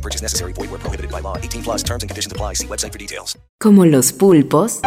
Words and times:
No 0.00 0.02
purchase 0.02 0.22
necessary. 0.22 0.52
Void 0.54 0.70
where 0.70 0.80
prohibited 0.80 1.10
by 1.10 1.20
law. 1.20 1.36
18 1.36 1.62
plus 1.62 1.82
terms 1.82 2.02
and 2.02 2.10
conditions 2.10 2.32
apply. 2.32 2.54
See 2.54 2.66
website 2.66 2.92
for 2.92 2.98
details. 2.98 3.38
Como 3.60 3.84
los 3.84 4.12
pulpos, 4.12 4.80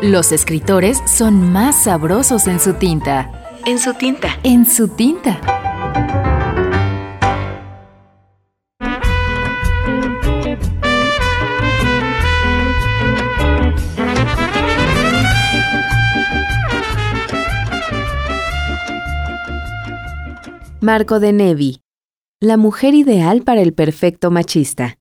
los 0.00 0.32
escritores 0.32 0.98
son 1.06 1.52
más 1.52 1.84
sabrosos 1.84 2.46
en 2.46 2.58
su 2.58 2.74
tinta. 2.74 3.30
En 3.66 3.78
su 3.78 3.92
tinta. 3.92 4.38
En 4.42 4.64
su 4.64 4.88
tinta. 4.88 5.38
Marco 20.80 21.20
de 21.20 21.34
Nevi. 21.34 21.80
La 22.42 22.56
mujer 22.56 22.94
ideal 22.94 23.42
para 23.42 23.60
el 23.60 23.74
perfecto 23.74 24.30
machista. 24.30 24.96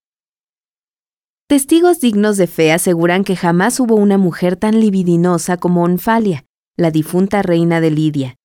Testigos 1.48 2.02
dignos 2.02 2.36
de 2.36 2.48
fe 2.48 2.74
aseguran 2.74 3.24
que 3.24 3.38
jamás 3.38 3.80
hubo 3.80 3.96
una 3.96 4.18
mujer 4.18 4.58
tan 4.58 4.82
libidinosa 4.82 5.56
como 5.56 5.84
Onfalia, 5.84 6.44
la 6.76 6.92
difunta 6.92 7.42
reina 7.42 7.80
de 7.80 7.92
Lidia. 7.92 8.36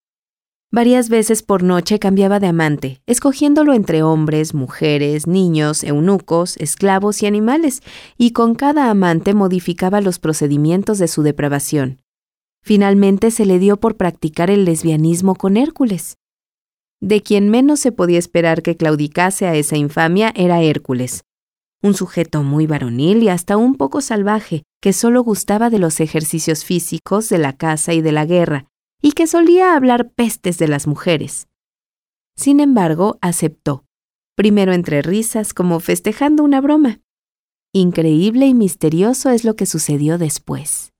Varias 0.70 1.08
veces 1.08 1.42
por 1.42 1.64
noche 1.64 1.98
cambiaba 1.98 2.38
de 2.38 2.46
amante, 2.46 3.02
escogiéndolo 3.06 3.74
entre 3.74 4.04
hombres, 4.04 4.54
mujeres, 4.54 5.26
niños, 5.26 5.82
eunucos, 5.82 6.56
esclavos 6.58 7.20
y 7.24 7.26
animales, 7.26 7.82
y 8.16 8.30
con 8.30 8.54
cada 8.54 8.90
amante 8.90 9.34
modificaba 9.34 10.00
los 10.02 10.20
procedimientos 10.20 10.98
de 10.98 11.08
su 11.08 11.24
depravación. 11.24 12.00
Finalmente 12.62 13.32
se 13.32 13.44
le 13.44 13.58
dio 13.58 13.76
por 13.76 13.96
practicar 13.96 14.52
el 14.52 14.64
lesbianismo 14.64 15.34
con 15.34 15.56
Hércules. 15.56 16.16
De 17.04 17.22
quien 17.22 17.50
menos 17.50 17.80
se 17.80 17.92
podía 17.92 18.18
esperar 18.18 18.62
que 18.62 18.78
claudicase 18.78 19.46
a 19.46 19.54
esa 19.54 19.76
infamia 19.76 20.32
era 20.34 20.62
Hércules, 20.62 21.24
un 21.82 21.92
sujeto 21.92 22.42
muy 22.42 22.66
varonil 22.66 23.22
y 23.22 23.28
hasta 23.28 23.58
un 23.58 23.74
poco 23.74 24.00
salvaje, 24.00 24.62
que 24.80 24.94
solo 24.94 25.22
gustaba 25.22 25.68
de 25.68 25.78
los 25.78 26.00
ejercicios 26.00 26.64
físicos, 26.64 27.28
de 27.28 27.36
la 27.36 27.52
caza 27.58 27.92
y 27.92 28.00
de 28.00 28.10
la 28.10 28.24
guerra, 28.24 28.68
y 29.02 29.12
que 29.12 29.26
solía 29.26 29.76
hablar 29.76 30.12
pestes 30.12 30.56
de 30.56 30.66
las 30.66 30.86
mujeres. 30.86 31.46
Sin 32.36 32.58
embargo, 32.58 33.18
aceptó, 33.20 33.84
primero 34.34 34.72
entre 34.72 35.02
risas, 35.02 35.52
como 35.52 35.80
festejando 35.80 36.42
una 36.42 36.62
broma. 36.62 37.00
Increíble 37.74 38.46
y 38.46 38.54
misterioso 38.54 39.28
es 39.28 39.44
lo 39.44 39.56
que 39.56 39.66
sucedió 39.66 40.16
después. 40.16 40.93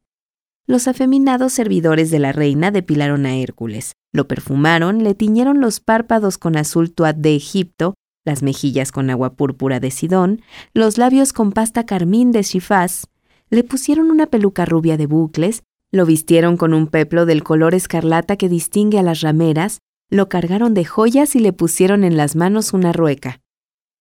Los 0.66 0.88
afeminados 0.88 1.52
servidores 1.52 2.10
de 2.10 2.18
la 2.18 2.32
reina 2.32 2.70
depilaron 2.70 3.26
a 3.26 3.36
Hércules, 3.36 3.92
lo 4.12 4.26
perfumaron, 4.26 5.04
le 5.04 5.14
tiñeron 5.14 5.60
los 5.60 5.80
párpados 5.80 6.38
con 6.38 6.56
azul 6.56 6.90
tuat 6.90 7.16
de 7.16 7.34
Egipto, 7.34 7.94
las 8.24 8.42
mejillas 8.42 8.90
con 8.90 9.10
agua 9.10 9.34
púrpura 9.34 9.78
de 9.78 9.90
Sidón, 9.90 10.40
los 10.72 10.96
labios 10.96 11.34
con 11.34 11.52
pasta 11.52 11.84
carmín 11.84 12.32
de 12.32 12.42
Shifaz, 12.42 13.04
le 13.50 13.62
pusieron 13.62 14.10
una 14.10 14.26
peluca 14.26 14.64
rubia 14.64 14.96
de 14.96 15.04
bucles, 15.04 15.64
lo 15.92 16.06
vistieron 16.06 16.56
con 16.56 16.72
un 16.72 16.86
peplo 16.86 17.26
del 17.26 17.44
color 17.44 17.74
escarlata 17.74 18.36
que 18.36 18.48
distingue 18.48 18.98
a 18.98 19.02
las 19.02 19.20
rameras, 19.20 19.80
lo 20.08 20.30
cargaron 20.30 20.72
de 20.72 20.86
joyas 20.86 21.36
y 21.36 21.40
le 21.40 21.52
pusieron 21.52 22.04
en 22.04 22.16
las 22.16 22.36
manos 22.36 22.72
una 22.72 22.94
rueca. 22.94 23.42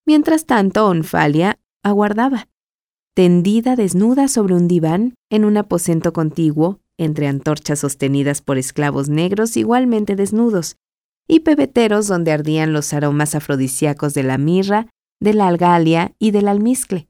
Mientras 0.05 0.45
tanto, 0.45 0.87
Onfalia 0.87 1.59
aguardaba 1.83 2.47
tendida 3.13 3.75
desnuda 3.75 4.27
sobre 4.27 4.55
un 4.55 4.67
diván 4.67 5.13
en 5.29 5.45
un 5.45 5.57
aposento 5.57 6.13
contiguo, 6.13 6.79
entre 6.97 7.27
antorchas 7.27 7.79
sostenidas 7.79 8.41
por 8.41 8.57
esclavos 8.57 9.09
negros 9.09 9.55
igualmente 9.57 10.15
desnudos, 10.15 10.77
y 11.27 11.41
pebeteros 11.41 12.07
donde 12.07 12.31
ardían 12.31 12.73
los 12.73 12.93
aromas 12.93 13.35
afrodisíacos 13.35 14.13
de 14.13 14.23
la 14.23 14.37
mirra, 14.37 14.87
de 15.19 15.33
la 15.33 15.47
algalia 15.47 16.13
y 16.19 16.31
del 16.31 16.47
almizcle. 16.47 17.07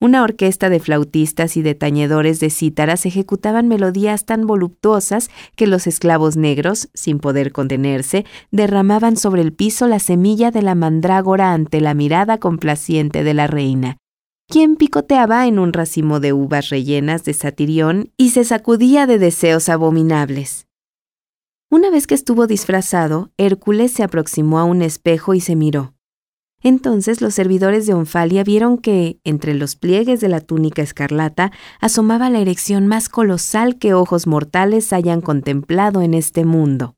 Una 0.00 0.22
orquesta 0.22 0.68
de 0.68 0.78
flautistas 0.78 1.56
y 1.56 1.62
de 1.62 1.74
tañedores 1.74 2.38
de 2.38 2.50
cítaras 2.50 3.04
ejecutaban 3.04 3.66
melodías 3.66 4.26
tan 4.26 4.46
voluptuosas 4.46 5.28
que 5.56 5.66
los 5.66 5.88
esclavos 5.88 6.36
negros, 6.36 6.88
sin 6.94 7.18
poder 7.18 7.50
contenerse, 7.50 8.24
derramaban 8.52 9.16
sobre 9.16 9.42
el 9.42 9.52
piso 9.52 9.88
la 9.88 9.98
semilla 9.98 10.52
de 10.52 10.62
la 10.62 10.76
mandrágora 10.76 11.52
ante 11.52 11.80
la 11.80 11.94
mirada 11.94 12.38
complaciente 12.38 13.24
de 13.24 13.34
la 13.34 13.48
reina, 13.48 13.96
quien 14.48 14.76
picoteaba 14.76 15.46
en 15.46 15.58
un 15.58 15.74
racimo 15.74 16.20
de 16.20 16.32
uvas 16.32 16.70
rellenas 16.70 17.22
de 17.24 17.34
satirión 17.34 18.12
y 18.16 18.30
se 18.30 18.44
sacudía 18.44 19.06
de 19.06 19.18
deseos 19.18 19.68
abominables. 19.68 20.66
Una 21.70 21.90
vez 21.90 22.06
que 22.06 22.14
estuvo 22.14 22.46
disfrazado, 22.46 23.30
Hércules 23.36 23.92
se 23.92 24.02
aproximó 24.02 24.58
a 24.58 24.64
un 24.64 24.80
espejo 24.80 25.34
y 25.34 25.40
se 25.40 25.54
miró. 25.54 25.92
Entonces 26.62 27.20
los 27.20 27.34
servidores 27.34 27.86
de 27.86 27.92
Onfalia 27.92 28.42
vieron 28.42 28.78
que, 28.78 29.20
entre 29.22 29.52
los 29.52 29.76
pliegues 29.76 30.20
de 30.20 30.28
la 30.28 30.40
túnica 30.40 30.80
escarlata, 30.80 31.52
asomaba 31.78 32.30
la 32.30 32.40
erección 32.40 32.86
más 32.86 33.10
colosal 33.10 33.78
que 33.78 33.92
ojos 33.92 34.26
mortales 34.26 34.94
hayan 34.94 35.20
contemplado 35.20 36.00
en 36.00 36.14
este 36.14 36.46
mundo. 36.46 36.96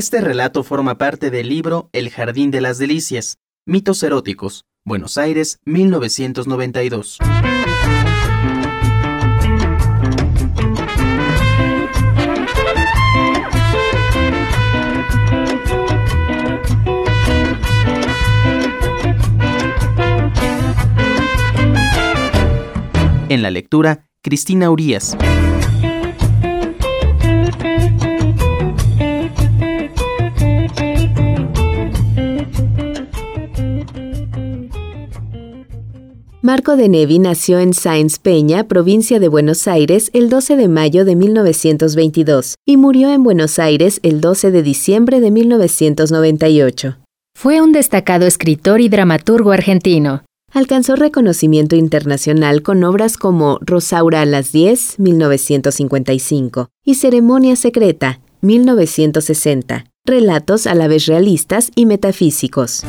Este 0.00 0.22
relato 0.22 0.64
forma 0.64 0.96
parte 0.96 1.30
del 1.30 1.50
libro 1.50 1.90
El 1.92 2.08
Jardín 2.08 2.50
de 2.50 2.62
las 2.62 2.78
Delicias, 2.78 3.36
Mitos 3.66 4.02
Eróticos, 4.02 4.64
Buenos 4.82 5.18
Aires, 5.18 5.58
1992. 5.66 7.18
En 23.28 23.42
la 23.42 23.50
lectura, 23.50 24.08
Cristina 24.22 24.70
Urías. 24.70 25.14
Marco 36.50 36.76
de 36.76 36.88
Nevi 36.88 37.20
nació 37.20 37.60
en 37.60 37.74
Sáenz 37.74 38.18
Peña, 38.18 38.64
provincia 38.64 39.20
de 39.20 39.28
Buenos 39.28 39.68
Aires, 39.68 40.10
el 40.14 40.28
12 40.28 40.56
de 40.56 40.66
mayo 40.66 41.04
de 41.04 41.14
1922 41.14 42.56
y 42.66 42.76
murió 42.76 43.12
en 43.12 43.22
Buenos 43.22 43.60
Aires 43.60 44.00
el 44.02 44.20
12 44.20 44.50
de 44.50 44.64
diciembre 44.64 45.20
de 45.20 45.30
1998. 45.30 46.96
Fue 47.38 47.60
un 47.60 47.70
destacado 47.70 48.26
escritor 48.26 48.80
y 48.80 48.88
dramaturgo 48.88 49.52
argentino. 49.52 50.24
Alcanzó 50.52 50.96
reconocimiento 50.96 51.76
internacional 51.76 52.62
con 52.62 52.82
obras 52.82 53.16
como 53.16 53.60
Rosaura 53.60 54.22
a 54.22 54.26
las 54.26 54.50
10, 54.50 54.98
1955, 54.98 56.70
y 56.84 56.96
Ceremonia 56.96 57.54
Secreta, 57.54 58.18
1960, 58.40 59.84
relatos 60.04 60.66
a 60.66 60.74
la 60.74 60.88
vez 60.88 61.06
realistas 61.06 61.70
y 61.76 61.86
metafísicos. 61.86 62.82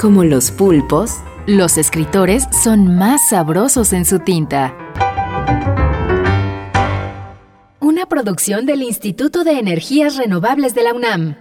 Como 0.00 0.24
los 0.24 0.50
pulpos, 0.50 1.18
los 1.46 1.76
escritores 1.76 2.44
son 2.64 2.96
más 2.96 3.20
sabrosos 3.28 3.92
en 3.92 4.06
su 4.06 4.18
tinta. 4.18 4.74
Una 7.80 8.06
producción 8.06 8.64
del 8.64 8.82
Instituto 8.82 9.44
de 9.44 9.58
Energías 9.58 10.16
Renovables 10.16 10.74
de 10.74 10.84
la 10.84 10.94
UNAM. 10.94 11.36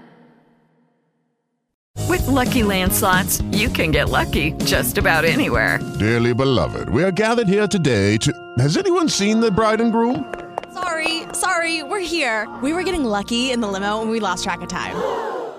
With 2.10 2.28
lucky 2.28 2.62
landslots, 2.62 3.42
you 3.54 3.70
can 3.70 3.92
get 3.92 4.10
lucky 4.10 4.54
just 4.66 4.98
about 4.98 5.24
anywhere. 5.24 5.80
Dearly 5.98 6.34
beloved, 6.34 6.90
we 6.90 7.02
are 7.02 7.14
gathered 7.14 7.48
here 7.48 7.66
today 7.66 8.18
to. 8.18 8.34
Has 8.58 8.76
anyone 8.76 9.08
seen 9.08 9.40
the 9.40 9.50
bride 9.50 9.80
and 9.80 9.94
groom? 9.94 10.26
Sorry, 10.74 11.24
sorry, 11.32 11.82
we're 11.84 12.02
here. 12.02 12.46
We 12.62 12.74
were 12.74 12.84
getting 12.84 13.06
lucky 13.06 13.54
in 13.54 13.62
the 13.62 13.70
limo 13.70 14.02
and 14.02 14.12
we 14.12 14.20
lost 14.20 14.44
track 14.44 14.62
of 14.62 14.68
time. 14.68 14.98